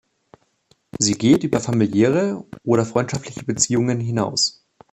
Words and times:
Sie 0.97 1.13
geht 1.13 1.43
über 1.43 1.59
familiäre 1.59 2.43
oder 2.63 2.87
freundschaftliche 2.87 3.43
Beziehungen 3.45 3.99
hinaus. 3.99 4.65